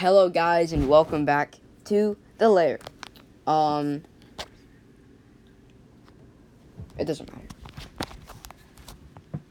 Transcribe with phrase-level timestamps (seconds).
[0.00, 2.78] Hello guys and welcome back to the lair.
[3.46, 4.02] Um
[6.96, 7.46] It doesn't matter.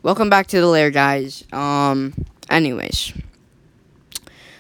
[0.01, 1.43] Welcome back to the lair guys.
[1.53, 2.15] Um
[2.49, 3.13] anyways.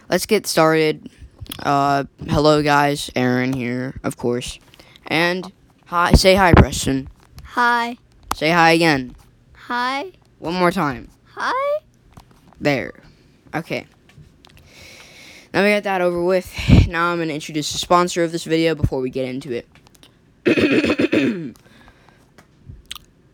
[0.07, 1.09] Let's get started.
[1.57, 4.59] Uh hello guys, Aaron here, of course.
[5.07, 5.51] And
[5.87, 7.09] hi say hi Preston.
[7.57, 7.97] Hi.
[8.35, 9.15] Say hi again.
[9.55, 10.11] Hi.
[10.37, 11.09] One more time.
[11.33, 11.81] Hi.
[12.59, 12.93] There.
[13.55, 13.87] Okay.
[15.53, 16.53] Now we got that over with.
[16.87, 19.67] Now I'm going to introduce the sponsor of this video before we get into it.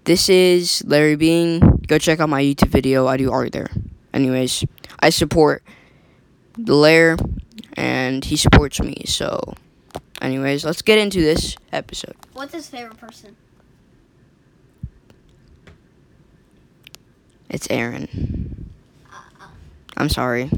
[0.06, 1.60] this is Larry Being.
[1.88, 3.08] Go check out my YouTube video.
[3.08, 3.70] I do art there.
[4.14, 4.66] Anyways,
[5.00, 5.64] I support
[6.58, 7.18] the Lair
[7.74, 9.04] and he supports me.
[9.06, 9.54] So,
[10.22, 12.16] anyways, let's get into this episode.
[12.34, 13.36] What's his favorite person?
[17.50, 18.70] It's Aaron.
[19.12, 19.48] Uh, uh.
[19.98, 20.50] I'm sorry.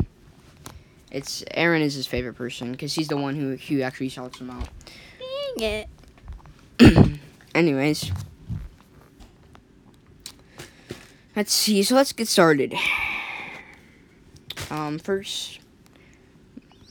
[1.11, 4.49] It's Aaron is his favorite person because he's the one who who actually shouts him
[4.49, 4.67] out.
[5.57, 5.87] Dang
[6.79, 7.19] it.
[7.55, 8.11] Anyways,
[11.35, 11.81] let's see.
[11.83, 12.75] So let's get started.
[14.69, 15.59] Um, first,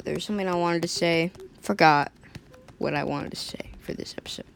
[0.05, 1.31] there's something I wanted to say.
[1.61, 2.11] Forgot
[2.79, 4.47] what I wanted to say for this episode.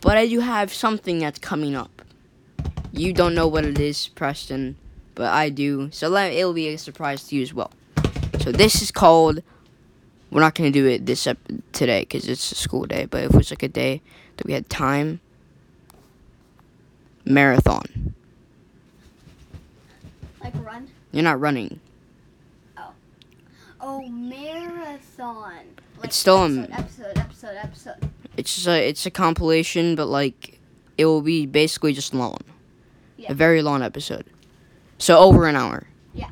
[0.00, 2.02] But I do have something that's coming up.
[2.92, 4.76] You don't know what it is, Preston,
[5.14, 5.90] but I do.
[5.92, 7.72] So let, it'll be a surprise to you as well.
[8.40, 9.42] So this is called.
[10.30, 11.38] We're not gonna do it this ep-
[11.72, 13.04] today because it's a school day.
[13.06, 14.00] But if it was like a day
[14.36, 15.20] that we had time,
[17.24, 18.14] marathon.
[20.42, 20.88] Like run?
[21.12, 21.80] You're not running.
[22.78, 22.92] Oh,
[23.80, 25.42] Oh, marathon.
[25.96, 27.56] Like It's still a- episode, episode, episode,
[27.96, 28.10] episode.
[28.36, 30.58] It's just a it's a compilation, but like
[30.96, 32.38] it will be basically just long,
[33.16, 33.32] Yeah.
[33.32, 34.26] a very long episode.
[34.98, 35.86] So over an hour.
[36.14, 36.30] Yeah.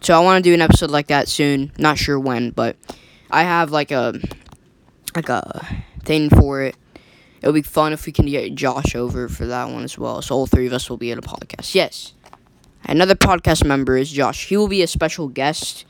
[0.00, 1.72] So I want to do an episode like that soon.
[1.78, 2.76] Not sure when, but
[3.30, 4.18] I have like a
[5.14, 5.66] like a
[6.04, 6.76] thing for it.
[7.40, 10.22] It'll be fun if we can get Josh over for that one as well.
[10.22, 11.74] So all three of us will be at a podcast.
[11.74, 12.14] Yes.
[12.84, 14.46] Another podcast member is Josh.
[14.46, 15.84] He will be a special guest.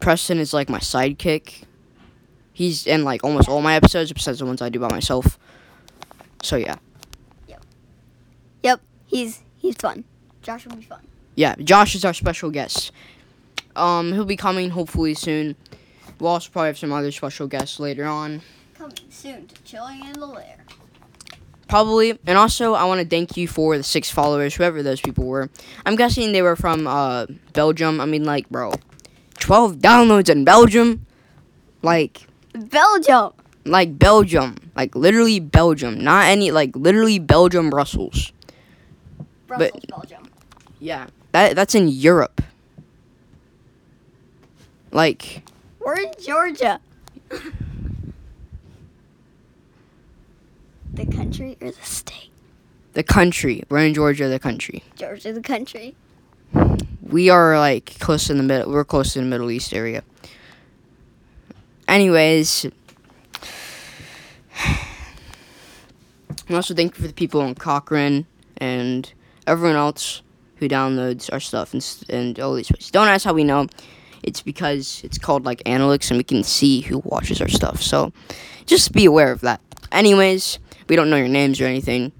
[0.00, 1.64] Preston is like my sidekick.
[2.52, 5.38] He's in like almost all my episodes besides the ones I do by myself.
[6.42, 6.76] So yeah.
[7.48, 7.64] Yep.
[8.62, 8.80] Yep.
[9.06, 10.04] He's he's fun.
[10.42, 11.06] Josh will be fun.
[11.36, 12.92] Yeah, Josh is our special guest.
[13.76, 15.56] Um, he'll be coming hopefully soon.
[16.18, 18.42] We'll also probably have some other special guests later on.
[18.76, 20.56] Coming soon to chilling in the lair.
[21.68, 22.18] Probably.
[22.26, 25.48] And also, I want to thank you for the six followers, whoever those people were.
[25.86, 28.00] I'm guessing they were from uh, Belgium.
[28.00, 28.72] I mean, like, bro,
[29.38, 31.06] 12 downloads in Belgium?
[31.82, 33.32] Like, Belgium.
[33.64, 34.56] like Belgium.
[34.74, 36.02] Like, literally Belgium.
[36.02, 38.32] Not any, like, literally Belgium, Brussels.
[39.46, 40.24] Brussels, Belgium.
[40.80, 41.06] Yeah.
[41.32, 42.39] That That's in Europe.
[44.92, 45.42] Like,
[45.78, 46.80] We're in Georgia.
[50.92, 52.28] the country or the state?
[52.92, 53.62] the country.
[53.68, 54.82] We're in Georgia, the country.
[54.96, 55.94] Georgia, the country.
[57.02, 58.72] we are like close in the middle.
[58.72, 60.02] We're close to the Middle East area.
[61.86, 62.66] Anyways,
[66.48, 69.12] I'm also thankful for the people in Cochrane and
[69.46, 70.22] everyone else
[70.56, 72.90] who downloads our stuff and, and all these places.
[72.90, 73.66] Don't ask how we know.
[74.22, 77.80] It's because it's called like analytics and we can see who watches our stuff.
[77.82, 78.12] So
[78.66, 79.60] just be aware of that.
[79.92, 80.58] Anyways,
[80.88, 82.12] we don't know your names or anything.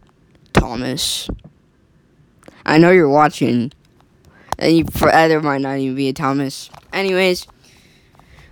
[0.52, 1.28] Thomas.
[2.66, 3.72] I know you're watching.
[4.58, 6.70] And you for either might not even be a Thomas.
[6.92, 7.46] Anyways,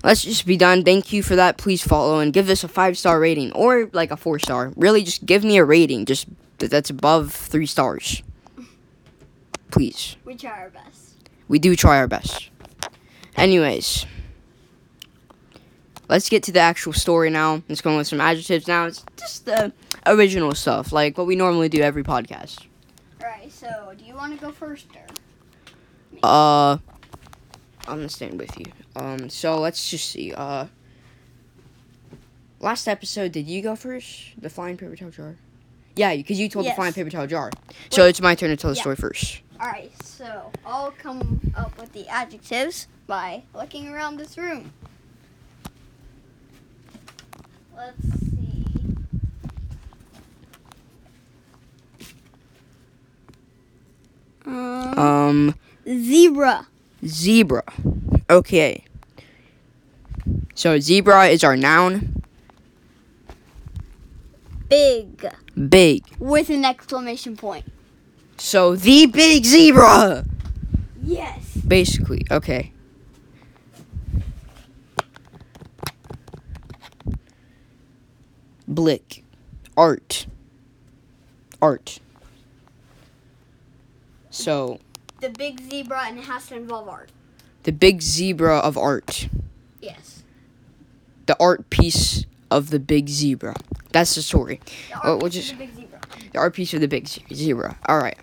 [0.03, 0.85] let's just be done.
[0.85, 1.59] Thank you for that.
[1.59, 4.73] Please follow and give this a five star rating or like a four star.
[4.77, 6.07] Really, just give me a rating.
[6.07, 6.27] Just
[6.59, 8.23] that that's above three stars.
[9.71, 11.29] Please, We try our best.
[11.47, 12.49] we do try our best.
[13.39, 14.05] Anyways,
[16.09, 17.63] let's get to the actual story now.
[17.69, 18.87] Let's go with some adjectives now.
[18.87, 19.73] It's just the
[20.07, 22.67] original stuff, like what we normally do every podcast.
[23.23, 25.07] Alright, so do you want to go first or?
[26.23, 26.79] Uh,
[27.87, 28.67] I'm gonna stand with you.
[28.97, 30.33] Um, so let's just see.
[30.33, 30.67] Uh,
[32.61, 34.33] last episode, did you go first?
[34.41, 35.37] The flying paper towel jar.
[35.95, 36.73] Yeah, because you told Yes.
[36.75, 37.51] the flying paper towel jar.
[37.91, 38.83] So it's my turn to tell the Yeah.
[38.83, 39.41] story first.
[39.61, 44.73] Alright, so I'll come up with the adjectives by looking around this room.
[47.77, 48.65] Let's see.
[54.47, 55.55] Um, Um,
[55.87, 56.67] zebra.
[57.05, 57.63] zebra.
[58.31, 58.85] Okay.
[60.55, 62.23] So zebra is our noun.
[64.69, 65.27] Big.
[65.69, 66.05] Big.
[66.19, 67.65] With an exclamation point.
[68.39, 70.25] So the big zebra.
[71.03, 71.57] Yes.
[71.57, 72.73] Basically, okay.
[78.67, 79.25] Blick,
[79.77, 80.27] art,
[81.61, 81.99] art.
[84.31, 84.79] So.
[85.21, 87.11] The big zebra and it has to involve art.
[87.65, 89.29] The big zebra of art.
[89.81, 90.23] Yes.
[91.27, 93.57] The art piece of the big zebra.
[93.91, 94.61] That's the story.
[94.91, 95.69] The oh, art oh, we'll just, the,
[96.33, 97.77] the art piece of the big zebra.
[97.87, 98.17] All right.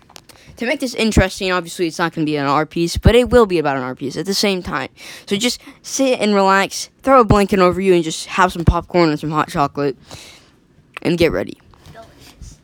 [0.56, 3.28] To make this interesting, obviously it's not going to be an art piece, but it
[3.28, 4.88] will be about an art piece at the same time.
[5.26, 9.10] So just sit and relax, throw a blanket over you, and just have some popcorn
[9.10, 9.98] and some hot chocolate,
[11.02, 11.60] and get ready.
[11.92, 12.58] Delicious.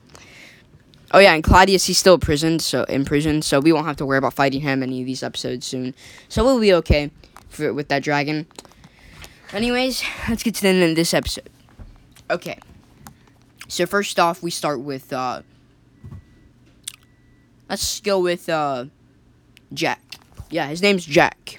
[1.12, 4.06] Oh yeah, and Claudius he's still imprisoned, so in prison, so we won't have to
[4.06, 5.94] worry about fighting him any of these episodes soon.
[6.30, 7.10] So we'll be okay
[7.50, 8.46] for with that dragon.
[9.52, 11.50] Anyways, let's get to the end of this episode.
[12.30, 12.58] Okay.
[13.68, 15.42] So first off, we start with uh
[17.72, 18.84] Let's go with uh
[19.72, 20.02] Jack.
[20.50, 21.58] Yeah, his name's Jack.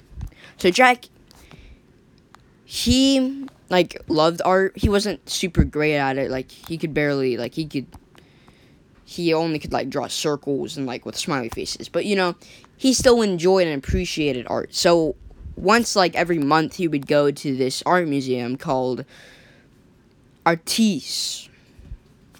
[0.58, 1.06] So Jack
[2.64, 4.74] he like loved art.
[4.76, 6.30] He wasn't super great at it.
[6.30, 7.88] Like he could barely like he could
[9.04, 11.88] he only could like draw circles and like with smiley faces.
[11.88, 12.36] But you know,
[12.76, 14.72] he still enjoyed and appreciated art.
[14.72, 15.16] So
[15.56, 19.04] once like every month he would go to this art museum called
[20.46, 21.48] Artis.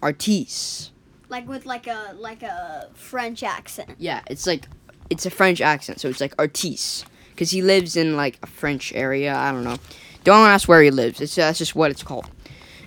[0.01, 0.93] Artis.
[1.35, 3.97] Like with like a like a French accent.
[3.99, 4.69] Yeah, it's like
[5.11, 8.93] it's a French accent, so it's like Artis because he lives in like a French
[8.95, 9.35] area.
[9.35, 9.79] I don't know.
[10.23, 11.21] Don't ask where he lives.
[11.21, 12.31] It's that's just what it's called.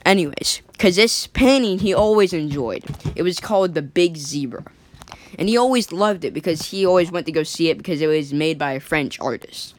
[0.06, 2.86] Anyways, because this painting he always enjoyed.
[3.18, 4.64] It was called the Big Zebra,
[5.38, 8.08] and he always loved it because he always went to go see it because it
[8.08, 9.76] was made by a French artist,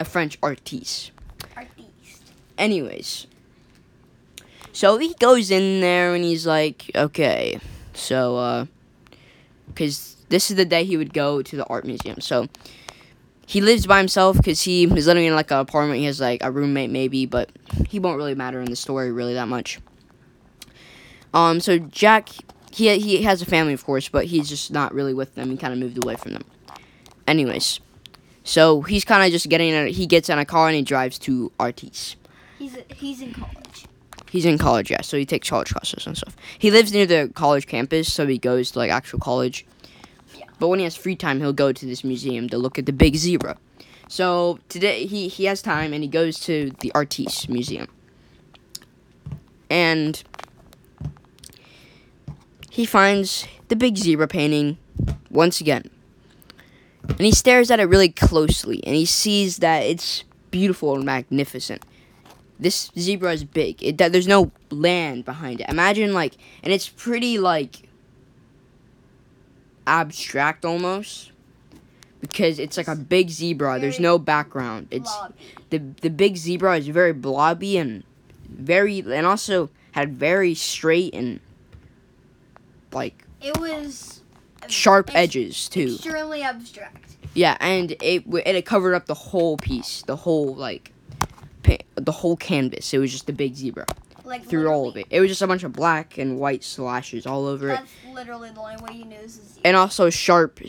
[0.00, 1.12] a French artiste.
[1.56, 2.32] Artiste.
[2.58, 3.28] Anyways,
[4.72, 7.60] so he goes in there and he's like, okay,
[8.00, 8.66] so, uh,
[9.68, 12.20] because this is the day he would go to the art museum.
[12.20, 12.48] So
[13.46, 15.98] he lives by himself because he is living in like an apartment.
[15.98, 17.50] He has like a roommate maybe, but
[17.88, 19.80] he won't really matter in the story really that much.
[21.34, 22.28] Um, so Jack,
[22.70, 25.50] he he has a family of course, but he's just not really with them.
[25.50, 26.44] He kind of moved away from them.
[27.26, 27.80] Anyways,
[28.44, 29.86] so he's kind of just getting in.
[29.86, 32.16] A, he gets in a car and he drives to Artis.
[32.58, 33.86] He's he's in college.
[34.30, 35.00] He's in college, yeah.
[35.00, 36.36] So he takes college classes and stuff.
[36.56, 39.66] He lives near the college campus, so he goes to like actual college.
[40.36, 40.44] Yeah.
[40.60, 42.92] But when he has free time, he'll go to this museum to look at the
[42.92, 43.56] big zebra.
[44.06, 47.88] So today he he has time and he goes to the Artis Museum.
[49.68, 50.22] And
[52.70, 54.78] he finds the big zebra painting
[55.28, 55.90] once again.
[57.08, 60.22] And he stares at it really closely and he sees that it's
[60.52, 61.82] beautiful and magnificent
[62.60, 63.82] this zebra is big.
[63.82, 65.68] It that there's no land behind it.
[65.68, 67.88] Imagine like, and it's pretty like
[69.86, 71.32] abstract almost
[72.20, 73.78] because it's like a big zebra.
[73.80, 74.88] There's no background.
[74.90, 75.14] It's
[75.70, 78.04] the the big zebra is very blobby and
[78.48, 81.40] very and also had very straight and
[82.92, 84.22] like It was
[84.68, 85.94] sharp edges too.
[85.94, 87.16] Extremely abstract.
[87.34, 90.92] Yeah, and it and it covered up the whole piece, the whole like,
[91.62, 92.92] the whole canvas.
[92.94, 93.86] It was just a big zebra
[94.24, 95.06] Like through all of it.
[95.10, 98.50] It was just a bunch of black and white slashes all over it, That's literally
[98.50, 99.60] the only way you know is zebra.
[99.64, 100.60] and also sharp,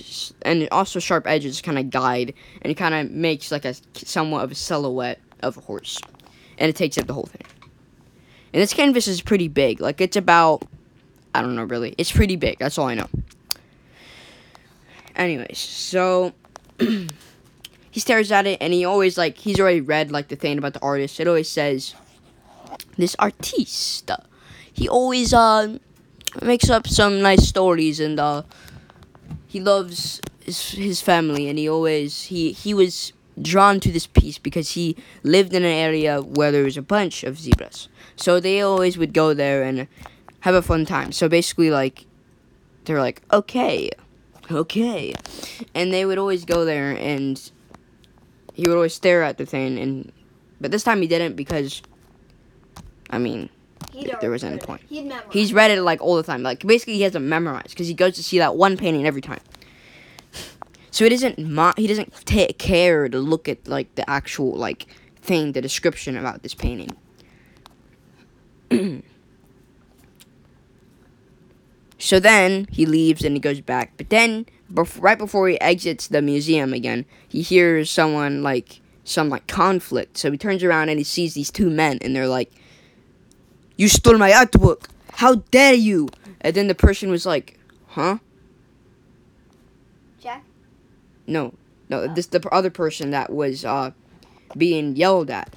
[0.44, 4.44] and also sharp edges kind of guide, and it kind of makes like a somewhat
[4.44, 6.00] of a silhouette of a horse,
[6.58, 7.44] and it takes up the whole thing.
[8.54, 9.80] And this canvas is pretty big.
[9.80, 10.64] Like it's about,
[11.34, 11.96] I don't know really.
[11.98, 12.60] It's pretty big.
[12.60, 13.08] That's all I know.
[15.16, 16.34] Anyways, so
[17.92, 20.74] he stares at it and he always like he's already read like the thing about
[20.74, 21.20] the artist.
[21.20, 21.94] It always says
[22.98, 24.26] this artista.
[24.72, 25.78] He always uh
[26.42, 28.44] makes up some nice stories and uh
[29.46, 34.38] he loves his, his family and he always he he was drawn to this piece
[34.38, 37.90] because he lived in an area where there was a bunch of zebras.
[38.16, 39.88] So they always would go there and
[40.42, 41.12] have a fun time.
[41.12, 42.06] So basically like
[42.86, 43.90] they're like, "Okay.
[44.50, 45.14] Okay."
[45.76, 47.52] And they would always go there and
[48.54, 50.12] he would always stare at the thing and
[50.60, 51.82] but this time he didn't because
[53.12, 53.50] I mean,
[54.22, 54.82] there wasn't any point.
[54.88, 55.34] He'd memorize.
[55.34, 56.44] He's read it like all the time.
[56.44, 59.22] Like basically, he has it memorized because he goes to see that one painting every
[59.22, 59.42] time.
[60.92, 64.88] So he doesn't mo- he doesn't take care to look at like the actual like
[65.22, 66.90] thing, the description about this painting.
[71.98, 73.94] so then he leaves and he goes back.
[73.98, 79.30] But then, bef- right before he exits the museum again, he hears someone like some
[79.30, 80.18] like conflict.
[80.18, 82.52] So he turns around and he sees these two men, and they're like,
[83.78, 84.86] "You stole my artwork!
[85.14, 86.10] How dare you!"
[86.42, 88.18] And then the person was like, "Huh?
[90.22, 90.44] Jack.
[91.28, 91.54] No,
[91.90, 92.08] no.
[92.08, 93.92] This the other person that was uh
[94.58, 95.54] being yelled at."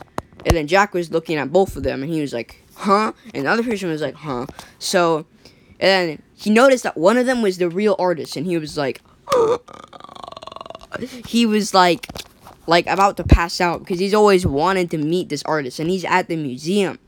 [0.47, 3.13] And then Jack was looking at both of them, and he was like, huh?
[3.33, 4.47] And the other person was like, huh?
[4.79, 5.27] So,
[5.81, 8.77] and then he noticed that one of them was the real artist, and he was
[8.77, 9.01] like,
[11.27, 12.07] he was like,
[12.67, 16.05] like about to pass out because he's always wanted to meet this artist, and he's
[16.05, 16.99] at the museum,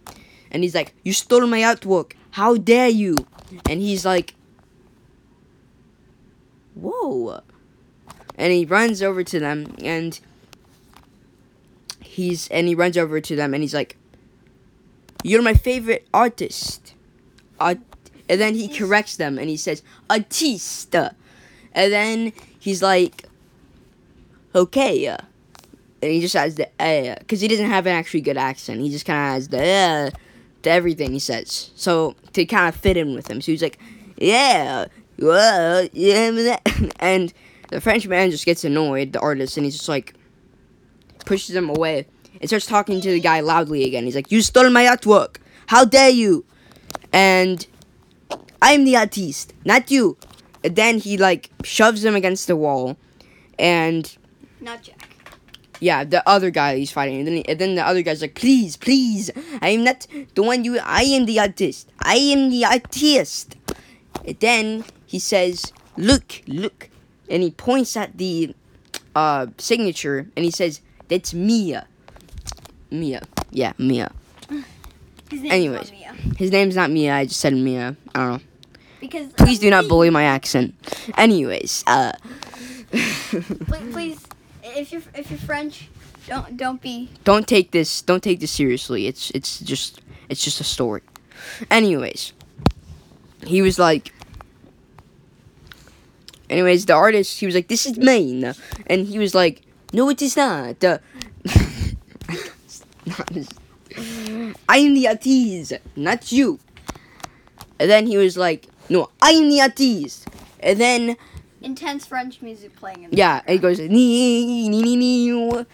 [0.50, 2.12] and he's like, you stole my artwork!
[2.32, 3.16] How dare you!
[3.68, 4.34] And he's like,
[6.74, 7.40] whoa,
[8.36, 10.18] and he runs over to them, and
[12.00, 13.96] he's and he runs over to them, and he's like,
[15.22, 16.94] you're my favorite artist.
[17.58, 17.80] Art-
[18.28, 20.94] and then he corrects them and he says, artiste.
[20.94, 21.12] And
[21.92, 23.26] then he's like,
[24.54, 25.06] okay.
[25.06, 25.18] uh,"
[26.02, 28.80] And he just has the uh, because he doesn't have an actually good accent.
[28.80, 30.10] He just kind of has the uh,
[30.62, 31.70] to everything he says.
[31.74, 33.40] So to kind of fit in with him.
[33.40, 33.78] So he's like,
[34.16, 34.86] yeah,
[35.18, 36.58] well, yeah,
[37.00, 37.32] and
[37.70, 40.14] the French man just gets annoyed, the artist, and he's just like,
[41.24, 42.06] pushes him away
[42.40, 44.04] and starts talking to the guy loudly again.
[44.04, 45.36] He's like, You stole my artwork.
[45.66, 46.44] How dare you?
[47.12, 47.66] And
[48.62, 50.16] I'm the artiste, not you.
[50.64, 52.96] And then he like shoves him against the wall.
[53.58, 54.14] And
[54.60, 55.08] Not Jack.
[55.80, 57.18] yeah, the other guy he's fighting.
[57.20, 59.30] And then, and then the other guy's like, Please, please.
[59.62, 60.78] I'm not the one you.
[60.82, 61.88] I am the artist.
[62.00, 63.56] I am the artist.
[64.26, 66.90] And then he says, Look, look.
[67.28, 68.54] And he points at the
[69.14, 71.86] uh, signature and he says, That's Mia.
[72.90, 73.22] Mia.
[73.50, 74.12] Yeah, Mia.
[75.30, 75.92] His Anyways.
[76.36, 77.14] His name's not Mia.
[77.14, 77.96] I just said Mia.
[78.14, 78.40] I don't know.
[79.00, 80.74] Because Please do not bully my accent.
[81.16, 82.12] Anyways, uh.
[82.90, 84.26] Please, please,
[84.62, 85.88] if you're if you're French,
[86.26, 87.10] don't don't be.
[87.24, 88.00] don't take this.
[88.00, 89.06] Don't take this seriously.
[89.06, 91.02] It's it's just it's just a story.
[91.70, 92.32] Anyways,
[93.44, 94.12] he was like.
[96.48, 98.54] Anyways, the artist he was like, "This is mine,"
[98.86, 100.98] and he was like, "No, it is not." Uh,
[103.04, 103.32] not
[103.96, 106.58] this- I am the artist, not you.
[107.78, 110.26] And then he was like, "No, I am the artist."
[110.60, 111.16] And then
[111.62, 115.64] Intense French music playing in the Yeah, it goes nee, nee, nee, nee.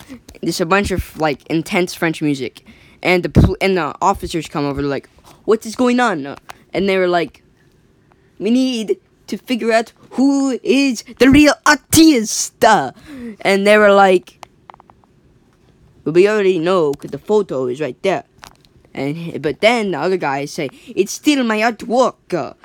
[0.41, 2.65] There's a bunch of like intense French music,
[3.03, 4.81] and the pol- and the officers come over.
[4.83, 5.09] They're like,
[5.45, 6.37] "What is going on?"
[6.73, 7.43] And they were like,
[8.39, 14.42] "We need to figure out who is the real artist." And they were like,
[16.05, 18.25] "Well, we already know because the photo is right there."
[18.95, 22.57] And but then the other guys say, "It's still my artwork."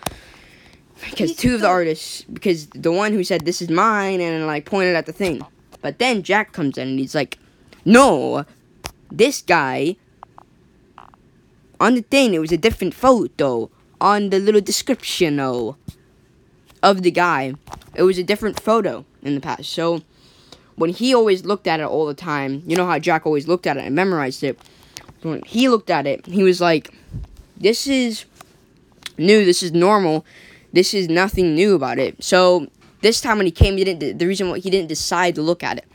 [1.10, 4.66] Because two of the artists, because the one who said this is mine and like
[4.66, 5.46] pointed at the thing,
[5.82, 7.38] but then Jack comes in and he's like,
[7.86, 8.46] "No,
[9.12, 9.96] this guy."
[11.80, 13.70] On the thing, it was a different photo
[14.02, 15.78] on the little description oh,
[16.82, 17.54] of the guy.
[17.94, 19.70] It was a different photo in the past.
[19.70, 20.02] So
[20.78, 23.68] when he always looked at it all the time, you know how Jack always looked
[23.68, 24.58] at it and memorized it.
[25.22, 26.94] When he looked at it, he was like,
[27.58, 28.26] "This is
[29.18, 29.44] new.
[29.44, 30.26] This is normal."
[30.74, 32.22] this is nothing new about it.
[32.24, 32.68] So
[33.02, 34.20] this time when he came, he didn't.
[34.20, 35.86] The reason why he didn't decide to look at it.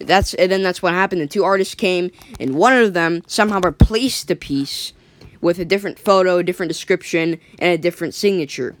[0.00, 1.20] That's and then that's what happened.
[1.20, 2.10] The two artists came,
[2.40, 4.92] and one of them somehow replaced the piece
[5.40, 8.74] with a different photo, different description, and a different signature.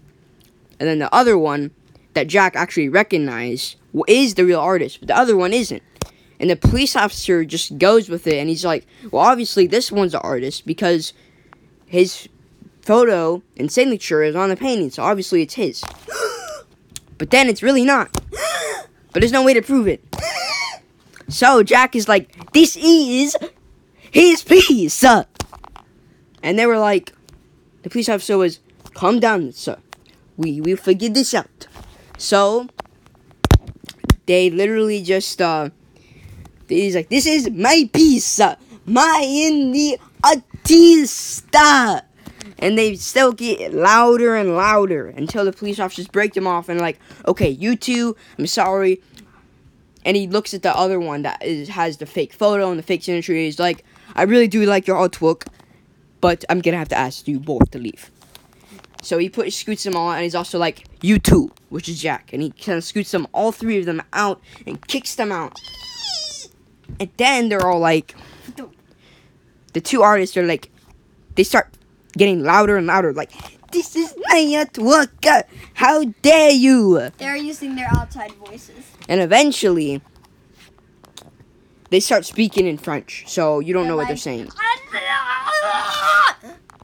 [0.80, 1.70] And then the other one
[2.14, 3.76] that Jack actually recognized
[4.08, 5.82] is the real artist, but the other one isn't.
[6.40, 10.12] And the police officer just goes with it, and he's like, "Well, obviously this one's
[10.12, 11.12] the artist because
[11.86, 12.28] his
[12.82, 15.82] photo and signature is on the painting, so obviously it's his.
[17.16, 18.10] But then it's really not.
[19.12, 20.02] But there's no way to prove it.
[21.28, 23.36] So Jack is like, this is
[24.10, 25.04] his piece.
[25.04, 25.24] uh."
[26.42, 27.12] And they were like,
[27.82, 28.58] the police officer was,
[28.94, 29.78] calm down, sir.
[30.36, 31.68] We will figure this out.
[32.18, 32.68] So
[34.26, 35.70] they literally just, uh,
[36.68, 38.40] he's like, this is my piece.
[38.86, 42.02] My in the artista
[42.58, 46.80] and they still get louder and louder until the police officers break them off and
[46.80, 49.02] like, okay, you two, I'm sorry.
[50.04, 52.82] And he looks at the other one that is, has the fake photo and the
[52.82, 53.34] fake signature.
[53.34, 55.46] He's like, I really do like your artwork,
[56.20, 58.10] but I'm gonna have to ask you both to leave.
[59.02, 62.32] So he put scoots them all, and he's also like, you two, which is Jack,
[62.32, 65.60] and he kind of scoots them, all three of them out, and kicks them out.
[66.98, 68.14] And then they're all like,
[69.74, 70.70] the two artists are like,
[71.34, 71.74] they start
[72.16, 73.32] getting louder and louder, like,
[73.70, 75.42] this is uh,
[75.74, 77.10] how dare you!
[77.18, 78.92] They're using their outside voices.
[79.06, 80.00] And eventually,
[81.90, 84.48] they start speaking in French, so you don't They're know what they're saying.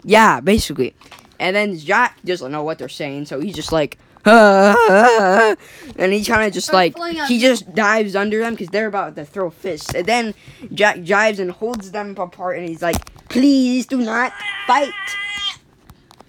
[0.04, 0.94] Yeah, basically.
[1.38, 6.46] And then Jack doesn't know what they're saying, so he's just like, and he kind
[6.46, 6.94] of just like
[7.26, 9.94] he just dives under them because they're about to throw fists.
[9.94, 10.34] And then
[10.74, 12.96] Jack dives and holds them apart, and he's like,
[13.30, 14.32] "Please do not
[14.66, 14.92] fight."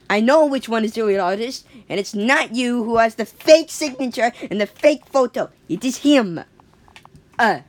[0.10, 3.26] I know which one is the real artist, and it's not you who has the
[3.26, 5.50] fake signature and the fake photo.
[5.68, 6.42] It is him.
[7.38, 7.60] Uh.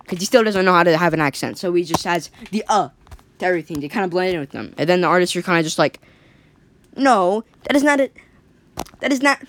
[0.00, 2.64] Because he still doesn't know how to have an accent, so he just has the
[2.68, 2.88] uh
[3.38, 4.74] to everything to kind of blend in with them.
[4.76, 6.00] And then the artists are kind of just like,
[6.96, 8.12] no, that is not it.
[9.00, 9.40] That is not.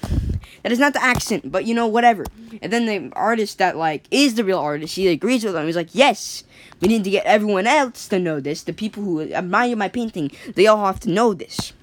[0.64, 2.24] That is not the accent, but you know, whatever.
[2.62, 5.66] And then the artist that like is the real artist, he agrees with them.
[5.66, 6.44] He's like, yes,
[6.80, 8.62] we need to get everyone else to know this.
[8.62, 11.74] The people who admire my painting, they all have to know this.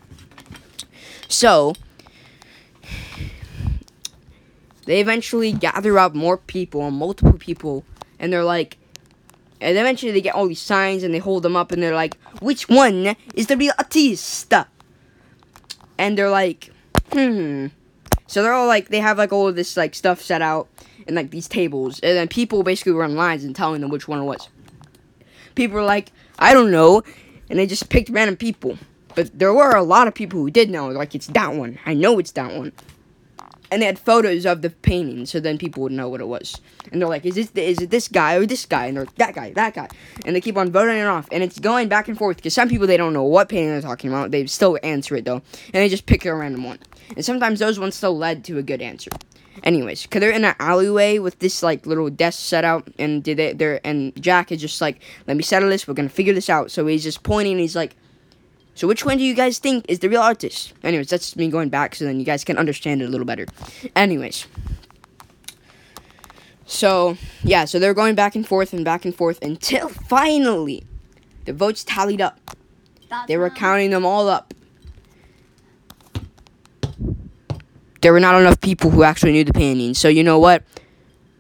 [1.27, 1.75] So
[4.87, 7.85] they eventually gather up more people, multiple people,
[8.19, 8.79] and they're like,
[9.61, 12.17] and eventually they get all these signs and they hold them up and they're like,
[12.41, 14.55] which one is the real artist?
[15.99, 16.71] And they're like,
[17.13, 17.67] hmm.
[18.27, 20.69] So they're all like, they have like all of this like stuff set out
[21.07, 24.07] and like these tables, and then people basically were run lines and telling them which
[24.07, 24.49] one it was.
[25.55, 27.03] People were like, I don't know,
[27.49, 28.79] and they just picked random people.
[29.15, 31.79] But there were a lot of people who did know, like it's that one.
[31.87, 32.73] I know it's that one.
[33.71, 36.61] And they had photos of the painting, so then people would know what it was.
[36.91, 39.15] And they're like, "Is this is it this guy or this guy?" And they're like,
[39.17, 39.89] "That guy, that guy."
[40.25, 42.69] And they keep on voting it off, and it's going back and forth because some
[42.69, 44.31] people they don't know what painting they're talking about.
[44.31, 46.79] They still answer it though, and they just pick a random one.
[47.15, 49.11] And sometimes those ones still led to a good answer.
[49.65, 53.53] Anyways, cause they're in an alleyway with this like little desk set out, and they
[53.53, 55.87] they're and Jack is just like, "Let me settle this.
[55.87, 57.59] We're gonna figure this out." So he's just pointing.
[57.59, 57.97] He's like.
[58.79, 60.73] So which one do you guys think is the real artist?
[60.85, 63.45] Anyways, that's me going back so then you guys can understand it a little better.
[63.97, 64.47] Anyways.
[66.65, 70.85] So, yeah, so they're going back and forth and back and forth until finally
[71.45, 72.39] the votes tallied up.
[73.11, 74.55] That's They were counting them all up.
[78.01, 79.95] There were not enough people who actually knew the painting.
[79.95, 80.63] So you know what?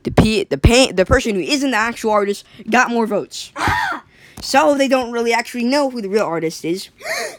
[0.02, 3.52] The p the paint the person who isn't the actual artist got more votes.
[4.42, 6.90] so they don't really actually know who the real artist is.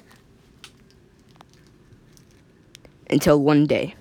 [3.10, 3.96] Until one day.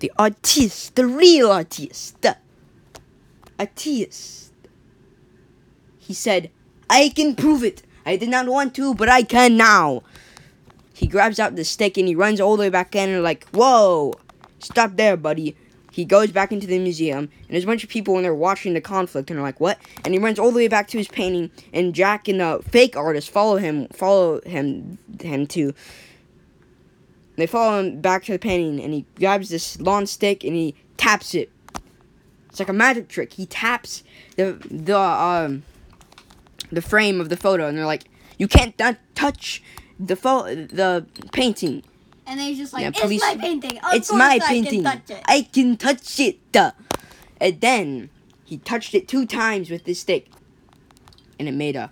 [0.00, 2.20] The artist, the real artist.
[2.22, 2.36] the
[3.58, 4.52] Artist.
[5.98, 6.50] He said,
[6.90, 7.82] I can prove it.
[8.04, 10.02] I did not want to, but I can now.
[10.92, 13.46] He grabs out the stick and he runs all the way back in and like,
[13.50, 14.14] whoa,
[14.58, 15.56] stop there, buddy.
[15.92, 18.72] He goes back into the museum and there's a bunch of people and they're watching
[18.72, 19.78] the conflict and they're like, what?
[20.04, 22.96] And he runs all the way back to his painting and Jack and the fake
[22.96, 25.74] artist follow him, follow him, him too.
[27.36, 30.74] They follow him back to the painting and he grabs this lawn stick and he
[30.96, 31.52] taps it.
[32.48, 33.34] It's like a magic trick.
[33.34, 34.02] He taps
[34.36, 35.62] the the um
[36.70, 38.04] the frame of the photo and they're like,
[38.38, 38.80] you can't
[39.14, 39.62] touch
[40.00, 41.82] the pho- the painting.
[42.32, 43.78] And then he's just like, Yeah, it's my painting.
[43.80, 44.84] Of it's my I painting.
[44.84, 45.22] Can touch it.
[45.26, 46.50] I can touch it.
[46.50, 46.72] Duh.
[47.38, 48.08] And then
[48.42, 50.28] he touched it two times with this stick,
[51.38, 51.90] and it made a.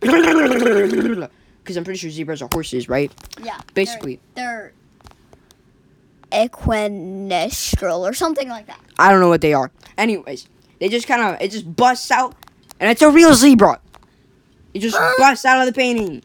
[1.62, 3.12] Because I'm pretty sure zebras are horses, right?
[3.40, 3.60] yeah.
[3.74, 4.18] Basically.
[4.34, 4.72] They're,
[6.32, 8.80] they're equinestral or something like that.
[8.98, 9.70] I don't know what they are.
[9.98, 10.48] Anyways,
[10.80, 12.34] they just kind of it just busts out,
[12.80, 13.78] and it's a real zebra.
[14.72, 16.22] It just busts out of the painting,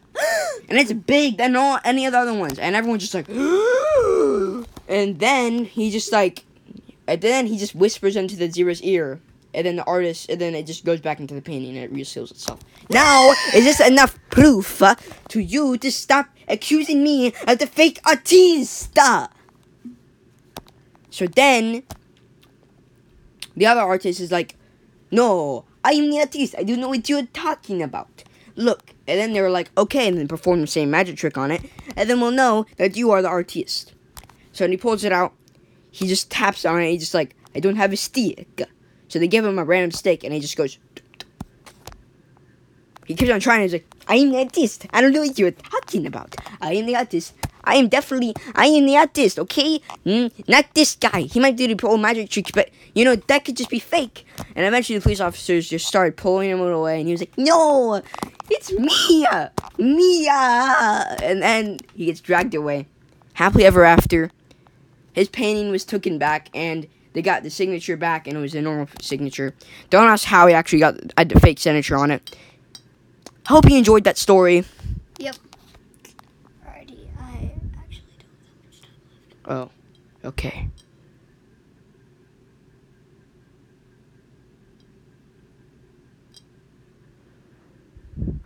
[0.68, 3.28] and it's big than all any of the other ones, and everyone's just like,
[4.88, 6.44] and then he just like,
[7.06, 9.20] and then he just whispers into the zebra's ear,
[9.54, 11.92] and then the artist, and then it just goes back into the painting and it
[11.92, 12.60] reseals itself.
[12.90, 14.94] Now, is this enough proof uh,
[15.28, 19.30] to you to stop accusing me of the fake artista?
[21.10, 21.82] So then,
[23.56, 24.54] the other artist is like,
[25.10, 26.54] No, I am the artist.
[26.58, 28.24] I don't know what you're talking about.
[28.58, 28.92] Look.
[29.06, 31.62] And then they were like, Okay, and then perform the same magic trick on it.
[31.96, 33.94] And then we'll know that you are the artist.
[34.52, 35.32] So when he pulls it out,
[35.92, 36.90] he just taps on it.
[36.90, 38.62] He's just like, I don't have a stick.
[39.06, 40.78] So they give him a random stick, and he just goes.
[43.06, 43.62] He keeps on trying.
[43.62, 44.86] He's like, I am the artist.
[44.92, 46.34] I don't know what you're talking about.
[46.60, 47.34] I am the artist.
[47.68, 49.80] I am definitely, I am the artist, okay?
[50.06, 51.20] Mm, not this guy.
[51.22, 54.26] He might do the old magic tricks, but, you know, that could just be fake.
[54.56, 58.02] And eventually the police officers just started pulling him away, and he was like, no,
[58.50, 59.52] it's Mia.
[59.78, 61.16] Mia.
[61.22, 62.86] And then he gets dragged away.
[63.34, 64.30] Happily ever after,
[65.12, 68.62] his painting was taken back, and they got the signature back, and it was a
[68.62, 69.54] normal signature.
[69.90, 72.36] Don't ask how he actually got a fake signature on it.
[73.46, 74.64] Hope you enjoyed that story.
[75.18, 75.36] Yep.
[76.66, 78.90] Alrighty, I actually don't have much time.
[79.48, 79.70] Oh,
[80.24, 80.68] okay.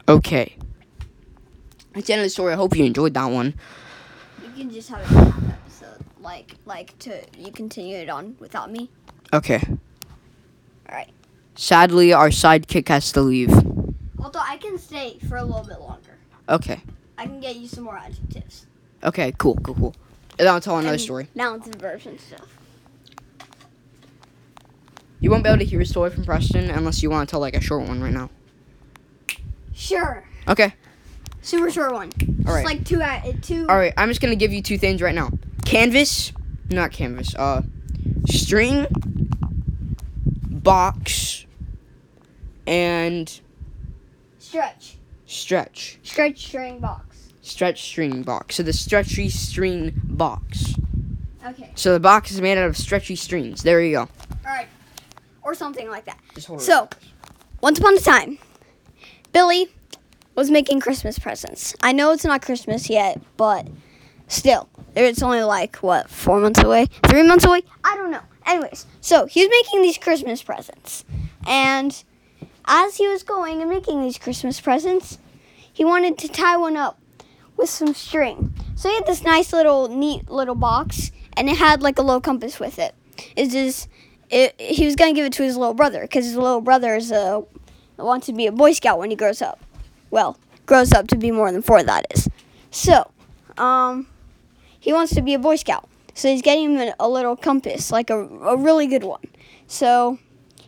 [0.09, 0.57] Okay.
[1.93, 2.53] That's the end of the story.
[2.53, 3.55] I hope you enjoyed that one.
[4.45, 6.05] You can just have a recap episode.
[6.21, 8.89] Like like to you continue it on without me.
[9.33, 9.61] Okay.
[9.69, 11.11] All right.
[11.57, 13.53] Sadly, our sidekick has to leave.
[14.19, 16.17] Although I can stay for a little bit longer.
[16.49, 16.81] Okay.
[17.19, 18.67] I can get you some more adjectives.
[19.03, 19.33] Okay.
[19.37, 19.57] Cool.
[19.57, 19.75] Cool.
[19.75, 19.95] Cool.
[20.43, 21.29] And I'll tell another story.
[21.37, 22.49] Nouns and verbs and stuff.
[25.21, 27.39] You won't be able to hear a story from Preston unless you want to tell
[27.39, 28.29] like a short one right now.
[29.73, 30.25] Sure.
[30.49, 30.75] Okay.
[31.43, 32.11] Super short one.
[32.11, 32.65] Just All right.
[32.65, 33.69] like two at uh, two.
[33.69, 33.93] All right.
[33.97, 35.31] I'm just gonna give you two things right now.
[35.65, 36.33] Canvas,
[36.71, 37.37] not canvas.
[37.37, 37.63] Uh,
[38.27, 38.89] string,
[40.51, 41.47] box,
[42.67, 43.41] and
[44.41, 44.97] Stretch.
[45.25, 46.01] stretch.
[46.03, 47.12] Stretch string box.
[47.53, 48.57] Stretch string box.
[48.57, 50.75] So the stretchy string box.
[51.45, 51.71] Okay.
[51.75, 53.63] So the box is made out of stretchy strings.
[53.63, 54.01] There you go.
[54.01, 54.09] All
[54.47, 54.69] right.
[55.43, 56.19] Or something like that.
[56.35, 56.65] Just hold it.
[56.65, 56.89] So,
[57.61, 58.39] once upon a time,
[59.35, 59.69] Billy
[60.35, 61.77] was making Christmas presents.
[61.83, 63.69] I know it's not Christmas yet, but
[64.29, 67.65] still, it's only like what four months away, three months away.
[67.85, 68.23] I don't know.
[68.47, 71.05] Anyways, so he was making these Christmas presents,
[71.47, 72.03] and
[72.65, 75.19] as he was going and making these Christmas presents,
[75.71, 76.99] he wanted to tie one up
[77.57, 78.55] with some string.
[78.75, 82.21] So he had this nice little, neat little box, and it had like a little
[82.21, 82.95] compass with it.
[83.37, 83.89] It's just
[84.31, 87.13] it, he was gonna give it to his little brother because his little brother is
[87.13, 87.43] uh,
[87.99, 89.61] wants to be a Boy Scout when he grows up.
[90.11, 91.83] Well, grows up to be more than four.
[91.83, 92.29] That is.
[92.71, 93.11] So,
[93.59, 94.09] um,
[94.81, 95.89] he wants to be a Boy Scout.
[96.15, 99.23] So he's getting him a, a little compass, like a, a really good one.
[99.67, 100.19] So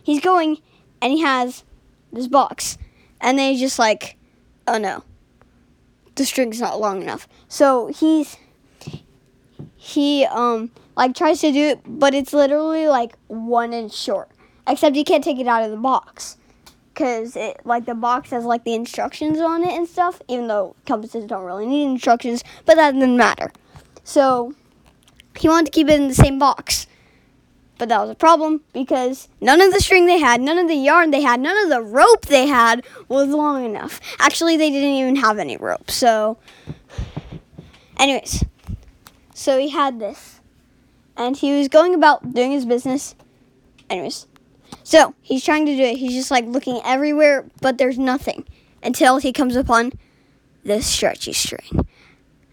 [0.03, 0.59] he's going,
[1.01, 1.63] and he has
[2.11, 2.77] this box,
[3.21, 4.17] and then he's just like,
[4.67, 5.03] oh no,
[6.15, 7.27] the string's not long enough.
[7.47, 8.37] So he's
[9.75, 14.29] he um like tries to do it, but it's literally like one inch short.
[14.67, 16.37] Except you can't take it out of the box,
[16.95, 20.21] cause it like the box has like the instructions on it and stuff.
[20.27, 23.51] Even though compasses don't really need instructions, but that doesn't matter.
[24.03, 24.55] So
[25.37, 26.87] he wanted to keep it in the same box,
[27.77, 30.75] but that was a problem because none of the string they had, none of the
[30.75, 33.99] yarn they had, none of the rope they had was long enough.
[34.19, 35.91] Actually, they didn't even have any rope.
[35.91, 36.37] So,
[37.97, 38.43] anyways,
[39.33, 40.39] so he had this,
[41.17, 43.15] and he was going about doing his business.
[43.89, 44.27] Anyways,
[44.83, 45.97] so he's trying to do it.
[45.97, 48.45] He's just like looking everywhere, but there's nothing
[48.81, 49.93] until he comes upon
[50.63, 51.87] this stretchy string,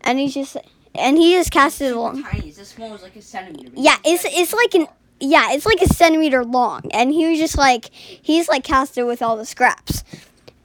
[0.00, 0.56] and he's just
[0.94, 2.22] and he just cast it along.
[2.22, 2.48] Tiny.
[2.48, 3.70] It's as small as like a centimeter.
[3.74, 4.88] Yeah, it's it's like an
[5.22, 9.04] yeah, it's like a centimeter long, and he was just like he's like cast it
[9.04, 10.02] with all the scraps,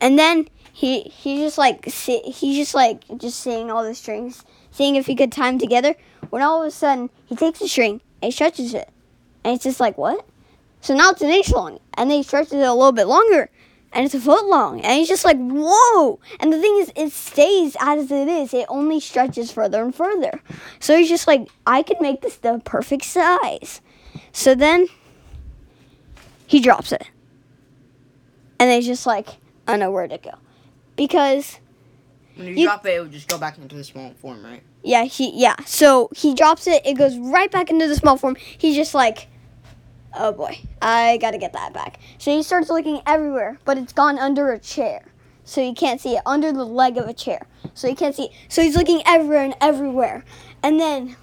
[0.01, 4.95] and then he he just like he's just like just seeing all the strings, seeing
[4.95, 5.93] if he could tie them together.
[6.31, 8.89] When all of a sudden he takes the string and he stretches it,
[9.43, 10.25] and it's just like what?
[10.81, 13.51] So now it's an inch long, and then he stretches it a little bit longer,
[13.93, 16.19] and it's a foot long, and he's just like whoa!
[16.39, 18.55] And the thing is, it stays as it is.
[18.55, 20.41] It only stretches further and further.
[20.79, 23.81] So he's just like, I could make this the perfect size.
[24.31, 24.87] So then
[26.45, 27.03] he drops it.
[28.59, 29.27] And he's just like,
[29.67, 30.31] I know where to go.
[30.95, 31.59] Because
[32.35, 34.61] When you, You- drop it, it will just go back into the small form, right?
[34.83, 35.55] yeah, he yeah.
[35.65, 38.35] So he drops it, it goes right back into the small form.
[38.57, 39.27] He's just like
[40.19, 41.99] Oh boy, I gotta get that back.
[42.17, 45.03] So he starts looking everywhere, but it's gone under a chair.
[45.43, 47.45] So he can't see it under the leg of a chair.
[47.73, 48.31] So he can't see it.
[48.49, 50.23] So he's looking everywhere and everywhere.
[50.63, 51.15] And then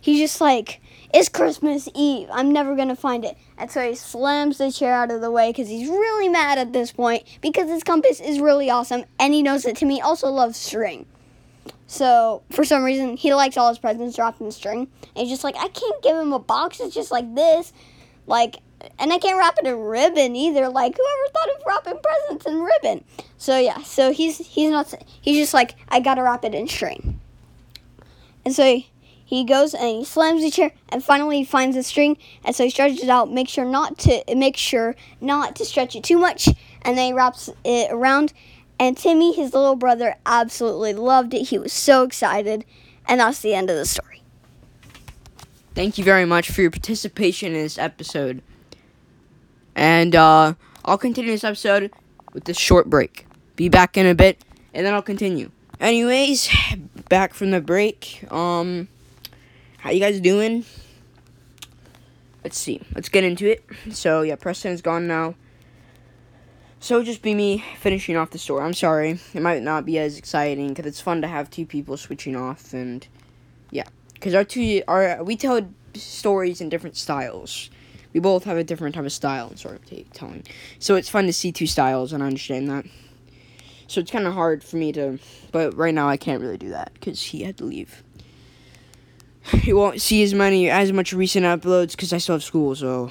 [0.00, 0.80] he's just like,
[1.16, 2.26] It's Christmas Eve.
[2.32, 3.38] I'm never gonna find it.
[3.56, 6.72] And so he slams the chair out of the way because he's really mad at
[6.72, 10.56] this point because his compass is really awesome and he knows that Timmy also loves
[10.56, 11.06] string.
[11.86, 14.88] So for some reason he likes all his presents dropped in string.
[15.14, 16.80] And he's just like, I can't give him a box.
[16.80, 17.72] It's just like this,
[18.26, 18.56] like,
[18.98, 20.68] and I can't wrap it in ribbon either.
[20.68, 23.04] Like whoever thought of wrapping presents in ribbon?
[23.38, 24.92] So yeah, so he's he's not.
[25.20, 27.20] He's just like, I gotta wrap it in string.
[28.44, 28.90] And so he,
[29.34, 32.64] he goes and he slams the chair, and finally he finds the string, and so
[32.64, 33.30] he stretches it out.
[33.30, 36.48] Make sure not to make sure not to stretch it too much,
[36.82, 38.32] and then he wraps it around.
[38.78, 41.48] And Timmy, his little brother, absolutely loved it.
[41.48, 42.64] He was so excited,
[43.06, 44.22] and that's the end of the story.
[45.74, 48.42] Thank you very much for your participation in this episode.
[49.74, 51.92] And uh, I'll continue this episode
[52.32, 53.26] with this short break.
[53.56, 55.50] Be back in a bit, and then I'll continue.
[55.80, 56.48] Anyways,
[57.08, 58.24] back from the break.
[58.30, 58.88] Um,
[59.84, 60.64] how you guys doing?
[62.42, 62.80] Let's see.
[62.94, 63.62] Let's get into it.
[63.90, 65.34] So yeah, Preston's gone now.
[66.80, 68.64] So just be me finishing off the story.
[68.64, 69.18] I'm sorry.
[69.34, 72.72] It might not be as exciting because it's fun to have two people switching off
[72.72, 73.06] and
[73.70, 75.60] yeah because our two our we tell
[75.92, 77.68] stories in different styles.
[78.14, 80.44] We both have a different type of style and sort of t- telling,
[80.78, 82.86] so it's fun to see two styles, and I understand that.
[83.88, 85.18] So it's kind of hard for me to,
[85.50, 88.04] but right now I can't really do that because he had to leave.
[89.52, 93.10] You won't see as many as much recent uploads because I still have school, so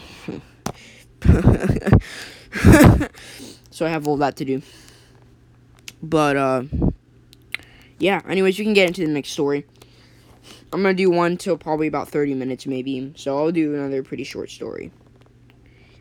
[3.69, 4.61] so I have all that to do.
[6.01, 6.63] But uh,
[7.99, 8.21] yeah.
[8.27, 9.65] Anyways, we can get into the next story.
[10.73, 13.13] I'm gonna do one till probably about 30 minutes, maybe.
[13.15, 14.91] So I'll do another pretty short story.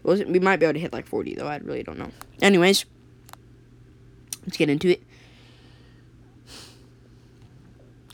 [0.02, 1.46] We might be able to hit like 40 though.
[1.46, 2.10] I really don't know.
[2.40, 2.86] Anyways,
[4.44, 5.02] let's get into it.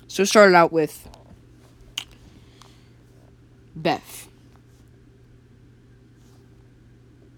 [0.07, 1.08] So it started out with
[3.83, 4.29] Beth.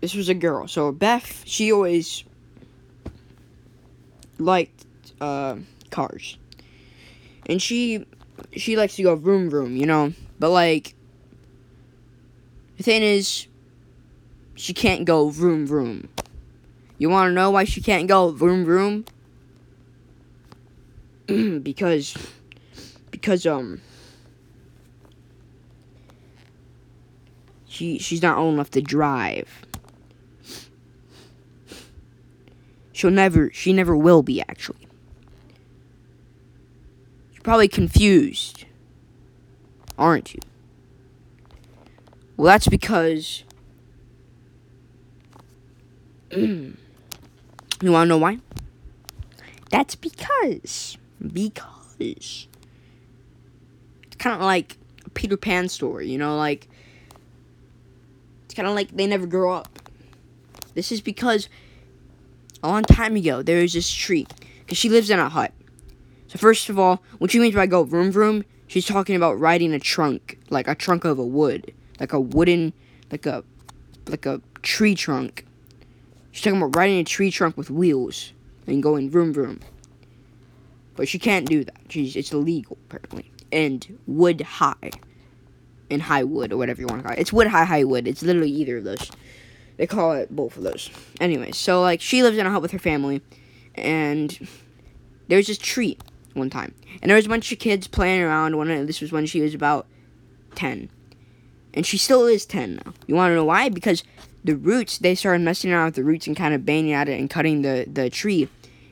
[0.00, 0.66] This was a girl.
[0.66, 2.24] So Beth, she always
[4.38, 4.86] liked
[5.20, 5.56] uh,
[5.90, 6.38] cars.
[7.46, 8.06] And she
[8.52, 10.12] she likes to go vroom vroom, you know.
[10.38, 10.94] But like
[12.76, 13.46] the thing is
[14.54, 16.08] she can't go vroom vroom.
[16.98, 19.04] You want to know why she can't go vroom vroom?
[21.62, 22.16] because
[23.10, 23.80] because um
[27.80, 29.64] she she's not old enough to drive.
[32.92, 34.86] She'll never she never will be actually.
[37.32, 38.66] You're probably confused.
[39.96, 40.40] Aren't you?
[42.36, 43.44] Well, that's because
[46.36, 46.76] you
[47.82, 48.40] want to know why?
[49.70, 50.98] That's because
[51.32, 52.46] because it's
[54.18, 56.68] kind of like a Peter Pan story, you know, like
[58.50, 59.68] it's kind of like they never grow up.
[60.74, 61.48] This is because
[62.64, 64.26] a long time ago there was this tree
[64.58, 65.52] because she lives in a hut.
[66.26, 69.72] So first of all, what she means by go vroom vroom, she's talking about riding
[69.72, 72.72] a trunk, like a trunk of a wood, like a wooden,
[73.12, 73.44] like a,
[74.08, 75.46] like a tree trunk.
[76.32, 78.32] She's talking about riding a tree trunk with wheels
[78.66, 79.60] and going vroom vroom.
[80.96, 81.78] But she can't do that.
[81.88, 83.30] She's it's illegal apparently.
[83.52, 84.90] And wood high.
[85.90, 87.20] And high wood or whatever you want to call it.
[87.20, 88.06] It's wood high high wood.
[88.06, 89.10] It's literally either of those.
[89.76, 90.90] They call it both of those.
[91.20, 93.22] Anyways, so like she lives in a hut with her family
[93.74, 94.48] and
[95.28, 95.96] there was this tree
[96.34, 96.74] one time.
[97.00, 99.54] And there was a bunch of kids playing around when this was when she was
[99.54, 99.86] about
[100.54, 100.90] 10.
[101.72, 102.92] And she still is 10 now.
[103.06, 103.68] You want to know why?
[103.68, 104.02] Because
[104.42, 107.18] the roots, they started messing around with the roots and kind of banging at it
[107.18, 108.48] and cutting the, the tree.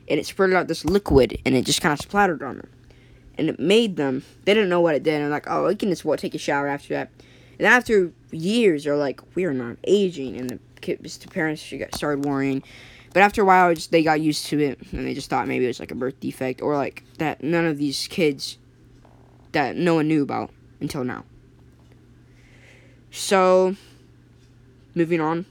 [0.07, 2.69] And it spurted out this liquid and it just kind of splattered on her.
[3.39, 5.21] And it made them, they didn't know what it did.
[5.21, 7.09] And like, oh, we can just take a shower after that.
[7.57, 10.37] And after years, they're like, we are not aging.
[10.37, 11.61] And the kids, the parents
[11.93, 12.63] started worrying.
[13.13, 14.79] But after a while, just, they got used to it.
[14.91, 17.65] And they just thought maybe it was like a birth defect or like that none
[17.65, 18.57] of these kids
[19.53, 21.23] that no one knew about until now.
[23.11, 23.75] So,
[24.93, 25.45] moving on.